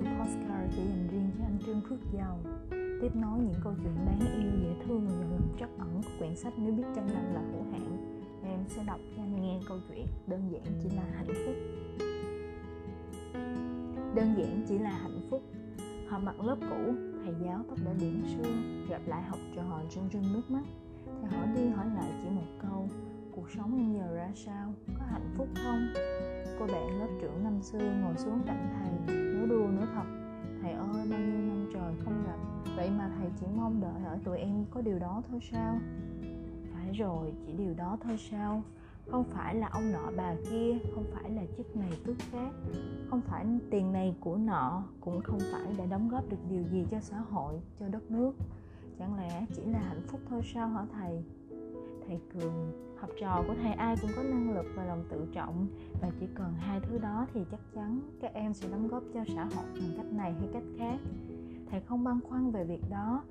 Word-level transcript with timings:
chủ 0.00 0.06
postcard 0.20 0.74
chỉ 0.76 0.82
dành 0.82 1.08
riêng 1.10 1.30
cho 1.38 1.44
anh 1.44 1.58
trương 1.66 1.80
phước 1.80 1.98
giàu. 2.12 2.38
Tiếp 3.00 3.16
nối 3.16 3.38
những 3.38 3.60
câu 3.64 3.74
chuyện 3.82 3.94
đáng 4.06 4.20
yêu, 4.20 4.50
dễ 4.62 4.84
thương 4.84 5.06
và 5.06 5.26
lòng 5.30 5.56
trắc 5.60 5.68
ẩn 5.78 6.02
của 6.02 6.10
quyển 6.18 6.36
sách 6.36 6.52
nếu 6.56 6.72
biết 6.72 6.84
tranh 6.94 7.06
năm 7.14 7.34
là 7.34 7.40
hữu 7.40 7.62
hạn, 7.72 8.16
em 8.44 8.60
sẽ 8.68 8.84
đọc 8.86 9.00
cho 9.16 9.22
anh 9.22 9.42
nghe 9.42 9.60
câu 9.68 9.78
chuyện 9.88 10.06
đơn 10.26 10.50
giản 10.52 10.62
chỉ 10.82 10.88
là 10.96 11.02
hạnh 11.14 11.34
phúc. 11.46 11.54
Đơn 14.14 14.34
giản 14.38 14.64
chỉ 14.68 14.78
là 14.78 14.90
hạnh 14.90 15.20
phúc. 15.30 15.42
Họp 16.08 16.22
mặt 16.22 16.40
lớp 16.40 16.56
cũ, 16.70 16.94
thầy 17.24 17.34
giáo 17.44 17.64
tóc 17.68 17.78
đã 17.84 17.92
điểm 18.00 18.22
sương, 18.36 18.86
gặp 18.88 19.00
lại 19.06 19.22
học 19.22 19.38
trò 19.56 19.82
rưng 19.90 20.08
rưng 20.12 20.32
nước 20.32 20.50
mắt. 20.50 20.62
Thầy 21.20 21.30
hỏi 21.30 21.46
đi 21.56 21.68
hỏi 21.68 21.86
lại 21.94 22.12
chỉ 22.22 22.28
một 22.30 22.46
câu, 22.62 22.88
cuộc 23.32 23.50
sống 23.50 23.76
em 23.78 23.92
giờ 23.94 24.14
ra 24.14 24.30
sao? 24.34 24.74
Có 24.98 25.04
hạnh 25.10 25.30
phúc 25.36 25.48
không? 25.54 25.86
Cô 26.60 26.66
bạn 26.66 27.00
lớp 27.00 27.08
trưởng 27.20 27.44
năm 27.44 27.62
xưa 27.62 27.92
ngồi 28.02 28.16
xuống 28.16 28.42
cạnh 28.46 28.68
thầy 28.76 29.16
nửa 29.16 29.46
đùa 29.46 29.68
nửa 29.72 29.86
thật. 29.94 30.04
Thầy 30.62 30.72
ơi, 30.72 31.06
bao 31.10 31.20
nhiêu 31.20 31.38
năm 31.38 31.70
trời 31.74 31.94
không 32.04 32.24
gặp. 32.26 32.36
Vậy 32.76 32.90
mà 32.98 33.10
thầy 33.18 33.30
chỉ 33.40 33.46
mong 33.56 33.80
đợi 33.80 34.04
ở 34.04 34.18
tụi 34.24 34.38
em 34.38 34.64
có 34.70 34.80
điều 34.80 34.98
đó 34.98 35.22
thôi 35.30 35.40
sao? 35.52 35.78
Phải 36.74 36.92
rồi, 36.92 37.32
chỉ 37.46 37.52
điều 37.52 37.74
đó 37.74 37.98
thôi 38.02 38.16
sao? 38.30 38.62
Không 39.10 39.24
phải 39.24 39.54
là 39.54 39.68
ông 39.72 39.92
nọ 39.92 40.10
bà 40.16 40.34
kia, 40.50 40.78
không 40.94 41.04
phải 41.14 41.30
là 41.30 41.42
chức 41.56 41.76
này 41.76 41.90
tước 42.04 42.16
khác. 42.18 42.50
Không 43.10 43.20
phải 43.20 43.46
tiền 43.70 43.92
này 43.92 44.14
của 44.20 44.36
nọ, 44.36 44.82
cũng 45.00 45.20
không 45.22 45.40
phải 45.52 45.74
đã 45.78 45.86
đóng 45.86 46.08
góp 46.08 46.30
được 46.30 46.40
điều 46.50 46.62
gì 46.62 46.84
cho 46.90 47.00
xã 47.00 47.18
hội, 47.18 47.60
cho 47.80 47.88
đất 47.88 48.10
nước. 48.10 48.32
Chẳng 48.98 49.16
lẽ 49.16 49.46
chỉ 49.56 49.62
là 49.64 49.78
hạnh 49.78 50.02
phúc 50.06 50.20
thôi 50.28 50.40
sao 50.54 50.68
hả 50.68 50.86
thầy? 50.92 51.24
Thầy 52.10 52.20
cường, 52.32 52.72
học 52.96 53.10
trò 53.20 53.44
của 53.46 53.54
thầy 53.62 53.72
ai 53.72 53.96
cũng 54.02 54.10
có 54.16 54.22
năng 54.22 54.54
lực 54.54 54.66
và 54.74 54.84
lòng 54.84 55.04
tự 55.10 55.26
trọng. 55.32 55.66
Và 56.00 56.10
chỉ 56.20 56.26
cần 56.34 56.54
hai 56.58 56.80
thứ 56.80 56.98
đó 56.98 57.26
thì 57.34 57.40
chắc 57.50 57.60
chắn 57.74 58.00
các 58.20 58.34
em 58.34 58.54
sẽ 58.54 58.68
đóng 58.68 58.88
góp 58.88 59.02
cho 59.14 59.24
xã 59.34 59.44
hội 59.44 59.64
bằng 59.74 59.92
cách 59.96 60.12
này 60.12 60.32
hay 60.32 60.48
cách 60.52 60.62
khác. 60.78 60.98
Thầy 61.70 61.80
không 61.80 62.04
băn 62.04 62.20
khoăn 62.28 62.50
về 62.50 62.64
việc 62.64 62.82
đó. 62.90 63.22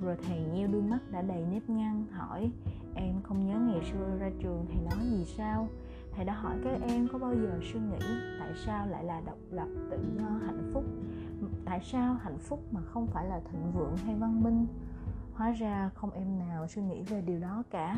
Rồi 0.00 0.16
thầy 0.26 0.40
nheo 0.40 0.68
đôi 0.68 0.82
mắt 0.82 0.98
đã 1.10 1.22
đầy 1.22 1.44
nếp 1.52 1.68
nhăn, 1.68 2.04
hỏi, 2.10 2.50
em 2.94 3.14
không 3.22 3.46
nhớ 3.46 3.58
ngày 3.58 3.90
xưa 3.92 4.16
ra 4.18 4.30
trường 4.38 4.66
thầy 4.68 4.82
nói 4.82 5.06
gì 5.10 5.24
sao? 5.24 5.68
Thầy 6.12 6.24
đã 6.24 6.32
hỏi, 6.32 6.56
các 6.64 6.80
em 6.82 7.08
có 7.12 7.18
bao 7.18 7.34
giờ 7.34 7.60
suy 7.72 7.80
nghĩ 7.80 8.06
tại 8.40 8.52
sao 8.66 8.86
lại 8.86 9.04
là 9.04 9.20
độc 9.26 9.38
lập, 9.50 9.68
tự 9.90 9.98
do, 10.18 10.28
hạnh 10.46 10.70
phúc? 10.74 10.84
Tại 11.64 11.80
sao 11.92 12.14
hạnh 12.14 12.38
phúc 12.38 12.60
mà 12.72 12.80
không 12.80 13.06
phải 13.06 13.28
là 13.28 13.40
thịnh 13.50 13.72
vượng 13.72 13.96
hay 13.96 14.14
văn 14.14 14.42
minh? 14.42 14.66
Hóa 15.38 15.50
ra 15.50 15.90
không 15.94 16.10
em 16.10 16.38
nào 16.38 16.66
suy 16.66 16.82
nghĩ 16.82 17.02
về 17.02 17.20
điều 17.20 17.40
đó 17.40 17.62
cả. 17.70 17.96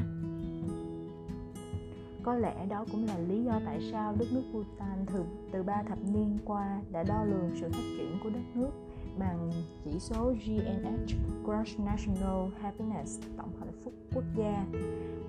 Có 2.22 2.34
lẽ 2.34 2.66
đó 2.66 2.84
cũng 2.92 3.06
là 3.06 3.18
lý 3.18 3.44
do 3.44 3.60
tại 3.64 3.80
sao 3.92 4.14
đất 4.18 4.26
nước 4.32 4.42
Bhutan 4.52 5.06
từ 5.06 5.24
từ 5.52 5.62
ba 5.62 5.82
thập 5.82 5.98
niên 6.12 6.38
qua 6.44 6.80
đã 6.92 7.02
đo 7.02 7.24
lường 7.24 7.50
sự 7.60 7.68
phát 7.72 7.82
triển 7.98 8.18
của 8.22 8.30
đất 8.30 8.40
nước 8.54 8.70
bằng 9.18 9.50
chỉ 9.84 9.98
số 9.98 10.34
GNH 10.46 11.14
Gross 11.44 11.78
National 11.78 12.48
Happiness, 12.62 13.20
tổng 13.36 13.50
hạnh 13.60 13.72
phúc 13.84 13.92
quốc 14.14 14.24
gia. 14.36 14.66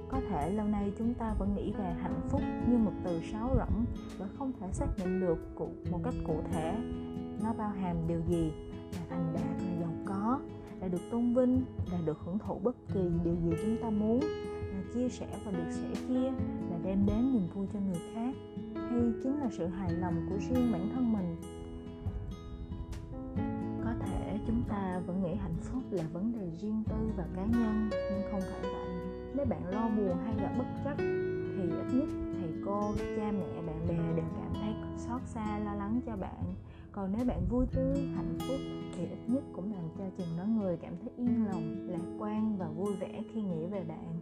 Có 0.09 0.17
thể 0.29 0.49
lâu 0.49 0.67
nay 0.67 0.93
chúng 0.97 1.13
ta 1.13 1.33
vẫn 1.39 1.55
nghĩ 1.55 1.71
về 1.71 1.95
hạnh 2.01 2.21
phúc 2.29 2.41
như 2.69 2.77
một 2.77 2.93
từ 3.03 3.21
sáo 3.31 3.49
rỗng 3.55 3.85
và 4.17 4.27
không 4.37 4.51
thể 4.59 4.67
xác 4.71 4.87
định 4.97 5.19
được 5.19 5.39
một 5.91 5.99
cách 6.03 6.15
cụ 6.27 6.41
thể 6.51 6.75
nó 7.43 7.53
bao 7.53 7.69
hàm 7.69 8.07
điều 8.07 8.21
gì 8.29 8.51
là 8.93 8.99
thành 9.09 9.33
đạt 9.33 9.50
được 10.91 11.01
tôn 11.11 11.33
vinh 11.33 11.61
là 11.91 11.99
được 12.05 12.19
hưởng 12.25 12.39
thụ 12.39 12.59
bất 12.63 12.75
kỳ 12.93 13.01
điều 13.23 13.35
gì 13.35 13.51
chúng 13.61 13.77
ta 13.81 13.89
muốn, 13.89 14.19
là 14.73 14.81
chia 14.93 15.09
sẻ 15.09 15.27
và 15.45 15.51
được 15.51 15.71
sẻ 15.71 15.87
chia, 16.07 16.31
là 16.71 16.77
đem 16.83 17.05
đến 17.05 17.33
niềm 17.33 17.47
vui 17.53 17.67
cho 17.73 17.79
người 17.79 18.01
khác. 18.13 18.35
Hay 18.75 19.01
chính 19.23 19.39
là 19.39 19.49
sự 19.51 19.67
hài 19.67 19.91
lòng 19.91 20.25
của 20.29 20.37
riêng 20.39 20.71
bản 20.71 20.89
thân 20.95 21.13
mình. 21.13 21.35
Có 23.83 23.93
thể 24.05 24.39
chúng 24.47 24.63
ta 24.69 25.01
vẫn 25.05 25.23
nghĩ 25.23 25.35
hạnh 25.35 25.57
phúc 25.61 25.83
là 25.91 26.03
vấn 26.13 26.31
đề 26.31 26.49
riêng 26.61 26.83
tư 26.89 26.95
và 27.17 27.25
cá 27.35 27.45
nhân, 27.45 27.89
nhưng 27.91 28.21
không 28.31 28.41
phải 28.41 28.61
vậy. 28.61 28.87
Nếu 29.35 29.45
bạn 29.45 29.67
lo 29.67 29.89
buồn 29.97 30.17
hay 30.25 30.35
gặp 30.41 30.55
bất 30.57 30.65
trắc, 30.83 30.97
thì 31.57 31.63
ít 31.63 31.93
nhất 31.93 32.09
thầy 32.39 32.53
cô, 32.65 32.93
cha 32.97 33.31
mẹ, 33.31 33.61
bạn 33.67 33.87
bè 33.87 33.97
đều 34.15 34.25
cảm 34.35 34.53
thấy 34.53 34.73
xót 34.97 35.21
xa, 35.25 35.59
lo 35.59 35.73
lắng 35.73 36.01
cho 36.05 36.15
bạn 36.15 36.43
còn 36.91 37.13
nếu 37.17 37.25
bạn 37.25 37.45
vui 37.49 37.65
tươi, 37.65 37.97
hạnh 38.15 38.37
phúc 38.39 38.57
thì 38.95 39.05
ít 39.05 39.19
nhất 39.27 39.43
cũng 39.53 39.73
làm 39.73 39.83
cho 39.97 40.03
chừng 40.17 40.37
đó 40.37 40.43
người 40.45 40.77
cảm 40.77 40.93
thấy 41.01 41.09
yên 41.17 41.45
lòng, 41.45 41.87
lạc 41.87 42.17
quan 42.19 42.57
và 42.57 42.67
vui 42.67 42.95
vẻ 42.99 43.23
khi 43.33 43.41
nghĩ 43.41 43.65
về 43.65 43.83
bạn. 43.83 44.19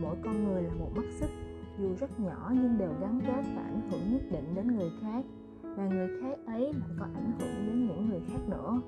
Mỗi 0.00 0.16
con 0.24 0.44
người 0.44 0.62
là 0.62 0.74
một 0.74 0.90
mắt 0.96 1.04
xích, 1.20 1.30
dù 1.78 1.94
rất 1.94 2.20
nhỏ 2.20 2.52
nhưng 2.54 2.78
đều 2.78 2.92
gắn 3.00 3.20
kết 3.20 3.42
và 3.56 3.62
ảnh 3.62 3.90
hưởng 3.90 4.12
nhất 4.12 4.22
định 4.30 4.54
đến 4.54 4.76
người 4.76 4.90
khác, 5.02 5.24
và 5.62 5.86
người 5.86 6.08
khác 6.22 6.38
ấy 6.46 6.62
lại 6.62 6.90
có 6.98 7.04
ảnh 7.14 7.32
hưởng 7.38 7.66
đến 7.66 7.86
những 7.86 8.08
người 8.08 8.20
khác 8.28 8.48
nữa. 8.48 8.80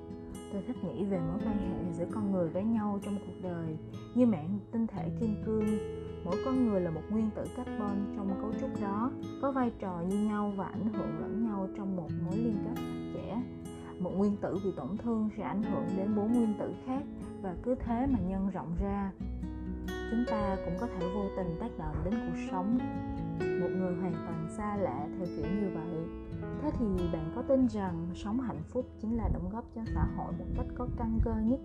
Tôi 0.53 0.63
thích 0.67 0.83
nghĩ 0.83 1.05
về 1.05 1.19
mối 1.19 1.39
quan 1.45 1.57
hệ 1.57 1.93
giữa 1.93 2.05
con 2.11 2.31
người 2.31 2.49
với 2.49 2.63
nhau 2.63 2.99
trong 3.05 3.17
cuộc 3.25 3.49
đời, 3.49 3.77
như 4.15 4.25
mạng 4.25 4.59
tinh 4.71 4.87
thể 4.87 5.09
kim 5.19 5.35
cương 5.45 5.65
mỗi 6.23 6.35
con 6.45 6.67
người 6.67 6.81
là 6.81 6.91
một 6.91 7.01
nguyên 7.09 7.29
tử 7.35 7.45
carbon 7.57 8.13
trong 8.15 8.41
cấu 8.41 8.51
trúc 8.61 8.81
đó, 8.81 9.11
có 9.41 9.51
vai 9.51 9.71
trò 9.79 10.01
như 10.09 10.17
nhau 10.17 10.53
và 10.55 10.65
ảnh 10.65 10.93
hưởng 10.93 11.19
lẫn 11.19 11.45
nhau 11.45 11.67
trong 11.77 11.95
một 11.95 12.09
mối 12.25 12.37
liên 12.37 12.57
kết 12.63 12.75
chặt 12.75 13.11
chẽ. 13.13 13.35
Một 13.99 14.11
nguyên 14.17 14.37
tử 14.37 14.59
bị 14.63 14.71
tổn 14.75 14.97
thương 14.97 15.29
sẽ 15.37 15.43
ảnh 15.43 15.63
hưởng 15.63 15.85
đến 15.97 16.15
bốn 16.15 16.33
nguyên 16.33 16.53
tử 16.59 16.73
khác 16.85 17.03
và 17.41 17.55
cứ 17.63 17.75
thế 17.75 18.07
mà 18.11 18.19
nhân 18.19 18.49
rộng 18.49 18.75
ra. 18.83 19.11
Chúng 19.87 20.23
ta 20.27 20.57
cũng 20.65 20.73
có 20.79 20.87
thể 20.87 21.09
vô 21.13 21.23
tình 21.37 21.57
tác 21.59 21.69
động 21.79 21.95
đến 22.05 22.13
cuộc 22.13 22.41
sống. 22.51 22.77
Một 23.39 23.69
người 23.77 23.95
hoàn 23.95 24.13
toàn 24.13 24.47
xa 24.57 24.75
lạ 24.75 25.07
theo 25.17 25.27
kiểu 25.37 25.51
như 25.61 25.69
vậy. 25.73 26.05
Thế 26.61 26.71
thì 26.79 26.85
bạn 27.13 27.31
có 27.35 27.41
tin 27.41 27.67
rằng 27.67 28.07
sống 28.15 28.39
hạnh 28.39 28.61
phúc 28.67 28.85
chính 29.01 29.17
là 29.17 29.29
đóng 29.33 29.49
góp 29.53 29.65
cho 29.75 29.81
xã 29.95 30.05
hội 30.17 30.33
một 30.39 30.45
cách 30.57 30.65
có 30.75 30.87
căn 30.97 31.19
cơ 31.23 31.33
nhất? 31.43 31.59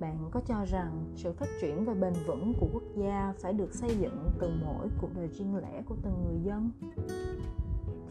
Bạn 0.00 0.28
có 0.30 0.40
cho 0.46 0.64
rằng 0.64 1.04
sự 1.16 1.32
phát 1.32 1.48
triển 1.60 1.84
và 1.84 1.94
bền 1.94 2.12
vững 2.26 2.52
của 2.60 2.66
quốc 2.72 2.82
gia 2.96 3.34
phải 3.42 3.52
được 3.52 3.74
xây 3.74 3.96
dựng 3.98 4.30
từ 4.40 4.50
mỗi 4.64 4.88
cuộc 5.00 5.08
đời 5.14 5.28
riêng 5.28 5.56
lẻ 5.56 5.82
của 5.88 5.96
từng 6.02 6.24
người 6.24 6.40
dân 6.44 6.70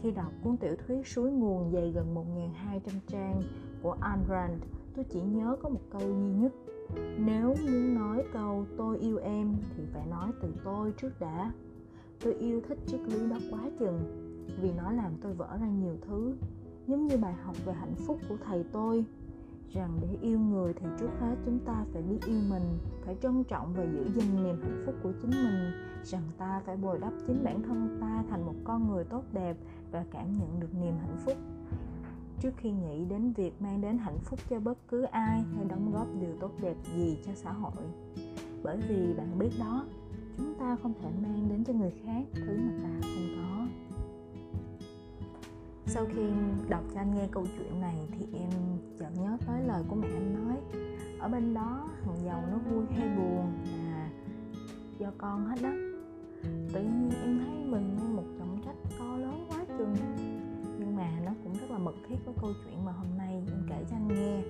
khi 0.02 0.10
đọc 0.10 0.32
cuốn 0.44 0.56
tiểu 0.56 0.74
thuyết 0.86 1.06
suối 1.06 1.30
nguồn 1.30 1.72
dày 1.72 1.92
gần 1.92 2.14
1.200 2.14 2.78
trang 3.06 3.42
của 3.82 3.96
Ayn 4.00 4.20
Rand, 4.28 4.62
tôi 4.94 5.04
chỉ 5.04 5.20
nhớ 5.20 5.56
có 5.62 5.68
một 5.68 5.80
câu 5.90 6.00
duy 6.00 6.42
nhất. 6.42 6.52
Nếu 7.18 7.54
muốn 7.62 7.94
nói 7.94 8.24
câu 8.32 8.66
tôi 8.76 8.98
yêu 8.98 9.18
em 9.18 9.56
thì 9.76 9.82
phải 9.92 10.06
nói 10.06 10.30
từ 10.42 10.54
tôi 10.64 10.92
trước 11.00 11.20
đã. 11.20 11.52
Tôi 12.24 12.34
yêu 12.34 12.60
thích 12.68 12.78
triết 12.86 13.00
lý 13.00 13.28
đó 13.30 13.36
quá 13.50 13.70
chừng 13.78 14.00
vì 14.62 14.72
nó 14.72 14.90
làm 14.90 15.12
tôi 15.22 15.34
vỡ 15.34 15.58
ra 15.60 15.66
nhiều 15.66 15.96
thứ 16.08 16.36
giống 16.86 17.06
như 17.06 17.16
bài 17.16 17.32
học 17.32 17.56
về 17.64 17.72
hạnh 17.72 17.94
phúc 18.06 18.18
của 18.28 18.36
thầy 18.44 18.64
tôi 18.72 19.04
rằng 19.74 19.98
để 20.00 20.08
yêu 20.22 20.38
người 20.38 20.72
thì 20.72 20.86
trước 20.98 21.10
hết 21.20 21.36
chúng 21.44 21.58
ta 21.58 21.84
phải 21.92 22.02
biết 22.02 22.18
yêu 22.26 22.40
mình, 22.48 22.78
phải 23.04 23.16
trân 23.22 23.44
trọng 23.44 23.74
và 23.74 23.84
giữ 23.84 24.10
gìn 24.14 24.44
niềm 24.44 24.60
hạnh 24.62 24.82
phúc 24.86 24.94
của 25.02 25.12
chính 25.22 25.30
mình. 25.30 25.72
Rằng 26.04 26.22
ta 26.38 26.60
phải 26.66 26.76
bồi 26.76 26.98
đắp 26.98 27.12
chính 27.26 27.44
bản 27.44 27.62
thân 27.62 27.98
ta 28.00 28.24
thành 28.30 28.46
một 28.46 28.54
con 28.64 28.90
người 28.90 29.04
tốt 29.04 29.24
đẹp 29.32 29.56
và 29.90 30.04
cảm 30.10 30.38
nhận 30.38 30.60
được 30.60 30.74
niềm 30.80 30.94
hạnh 31.00 31.16
phúc. 31.24 31.36
Trước 32.40 32.50
khi 32.56 32.70
nghĩ 32.70 33.04
đến 33.04 33.32
việc 33.32 33.62
mang 33.62 33.80
đến 33.80 33.98
hạnh 33.98 34.18
phúc 34.22 34.38
cho 34.50 34.60
bất 34.60 34.78
cứ 34.88 35.02
ai 35.02 35.42
hay 35.56 35.64
đóng 35.64 35.92
góp 35.92 36.06
điều 36.20 36.36
tốt 36.40 36.50
đẹp 36.60 36.76
gì 36.96 37.18
cho 37.26 37.32
xã 37.34 37.52
hội. 37.52 37.84
Bởi 38.62 38.78
vì 38.88 39.14
bạn 39.14 39.38
biết 39.38 39.50
đó, 39.58 39.86
chúng 40.36 40.54
ta 40.54 40.76
không 40.82 40.94
thể 41.02 41.10
mang 41.22 41.48
đến 41.48 41.64
cho 41.64 41.72
người 41.72 41.92
khác 42.04 42.22
thứ 42.34 42.56
mà 42.56 42.72
ta 42.82 43.00
không 43.02 43.19
sau 45.92 46.06
khi 46.14 46.22
đọc 46.68 46.84
cho 46.94 47.00
anh 47.00 47.14
nghe 47.14 47.28
câu 47.30 47.46
chuyện 47.58 47.80
này 47.80 47.96
thì 48.12 48.26
em 48.32 48.50
chợt 48.98 49.10
nhớ 49.14 49.36
tới 49.46 49.62
lời 49.62 49.82
của 49.88 49.96
mẹ 49.96 50.08
anh 50.08 50.34
nói 50.34 50.56
ở 51.18 51.28
bên 51.28 51.54
đó 51.54 51.88
thằng 52.04 52.16
giàu 52.24 52.42
nó 52.50 52.58
vui 52.70 52.84
hay 52.90 53.08
buồn 53.16 53.52
là 53.86 54.10
do 54.98 55.10
con 55.18 55.46
hết 55.46 55.56
đó. 55.62 55.70
Tự 56.72 56.80
nhiên 56.82 57.10
em 57.22 57.38
thấy 57.38 57.64
mình 57.64 57.96
như 57.96 58.16
một 58.16 58.24
trọng 58.38 58.58
trách 58.64 58.76
to 58.98 59.16
lớn 59.16 59.46
quá 59.48 59.64
chừng. 59.78 59.94
Nhưng 60.78 60.96
mà 60.96 61.20
nó 61.24 61.32
cũng 61.44 61.52
rất 61.52 61.70
là 61.70 61.78
mật 61.78 61.94
thiết 62.08 62.16
với 62.24 62.34
câu 62.40 62.50
chuyện 62.64 62.84
mà 62.84 62.92
hôm 62.92 63.06
nay 63.18 63.34
em 63.34 63.66
kể 63.68 63.84
cho 63.90 63.96
anh 63.96 64.08
nghe. 64.08 64.42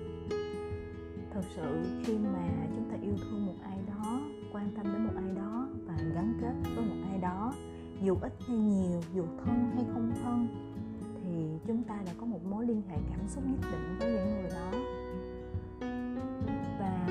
Thật 1.33 1.43
sự 1.55 1.83
khi 2.03 2.17
mà 2.17 2.47
chúng 2.75 2.89
ta 2.89 2.97
yêu 3.01 3.13
thương 3.21 3.45
một 3.45 3.55
ai 3.63 3.79
đó 3.87 4.21
quan 4.53 4.71
tâm 4.75 4.85
đến 4.93 5.03
một 5.03 5.13
ai 5.15 5.31
đó 5.35 5.67
và 5.85 5.97
gắn 6.15 6.33
kết 6.41 6.53
với 6.75 6.85
một 6.85 6.95
ai 7.09 7.17
đó 7.17 7.53
dù 8.01 8.17
ít 8.21 8.33
hay 8.47 8.57
nhiều 8.57 9.01
dù 9.13 9.23
thân 9.45 9.71
hay 9.75 9.85
không 9.93 10.10
chúng 11.71 11.83
ta 11.83 12.01
đã 12.05 12.11
có 12.17 12.25
một 12.25 12.45
mối 12.45 12.65
liên 12.65 12.81
hệ 12.89 12.95
cảm 13.09 13.27
xúc 13.27 13.43
nhất 13.47 13.69
định 13.71 13.97
với 13.99 14.11
những 14.11 14.41
người 14.41 14.49
đó. 14.49 14.71
Và 16.79 17.05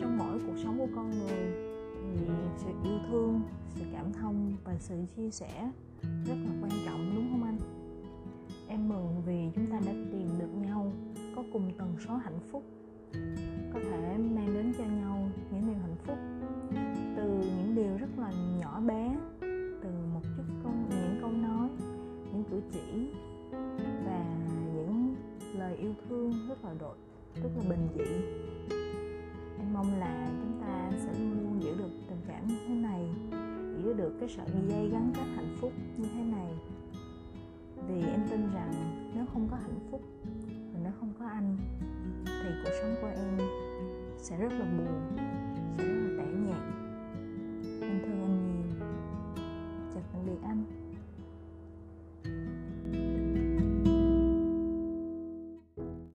trong 0.00 0.18
mỗi 0.18 0.38
cuộc 0.46 0.56
sống 0.64 0.78
của 0.78 0.88
con 0.96 1.10
người 1.10 1.52
thì 2.02 2.26
sự 2.56 2.68
yêu 2.84 2.98
thương, 3.08 3.40
sự 3.74 3.84
cảm 3.92 4.12
thông 4.12 4.56
và 4.64 4.76
sự 4.78 4.94
chia 5.16 5.30
sẻ 5.30 5.70
rất 6.02 6.34
là 6.34 6.50
quan 6.62 6.70
trọng, 6.86 7.12
đúng 7.14 7.28
không 7.30 7.44
anh? 7.44 7.58
Em 8.68 8.88
mừng 8.88 9.22
vì 9.26 9.50
chúng 9.54 9.66
ta 9.66 9.80
đã 9.86 9.92
tìm 10.12 10.28
được 10.38 10.66
nhau 10.66 10.92
có 11.36 11.44
cùng 11.52 11.72
tần 11.78 11.96
số 12.06 12.14
hạnh 12.14 12.38
phúc. 12.52 12.62
Lời 25.72 25.80
yêu 25.80 25.94
thương 26.08 26.32
rất 26.48 26.64
là 26.64 26.74
độ 26.78 26.94
rất 27.42 27.50
là 27.56 27.62
bình 27.68 27.88
dị. 27.94 28.04
Em 29.58 29.72
mong 29.72 29.98
là 29.98 30.28
chúng 30.28 30.60
ta 30.60 30.90
sẽ 30.98 31.12
luôn 31.12 31.32
luôn 31.42 31.62
giữ 31.62 31.74
được 31.78 31.90
tình 32.08 32.20
cảm 32.28 32.46
như 32.46 32.56
thế 32.68 32.74
này, 32.74 33.08
giữ 33.76 33.92
được 33.92 34.12
cái 34.20 34.28
sợi 34.28 34.46
dây 34.68 34.88
gắn 34.92 35.12
kết 35.14 35.24
hạnh 35.36 35.56
phúc 35.60 35.72
như 35.96 36.08
thế 36.14 36.22
này. 36.24 36.52
Vì 37.88 38.10
em 38.10 38.20
tin 38.30 38.40
rằng 38.54 38.72
nếu 39.14 39.24
không 39.32 39.48
có 39.50 39.56
hạnh 39.56 39.78
phúc 39.90 40.00
và 40.72 40.80
nếu 40.82 40.92
không 41.00 41.12
có 41.18 41.26
anh, 41.26 41.56
thì 42.24 42.50
cuộc 42.64 42.70
sống 42.82 42.94
của 43.00 43.10
em 43.16 43.38
sẽ 44.18 44.38
rất 44.38 44.52
là 44.52 44.64
buồn. 44.64 45.16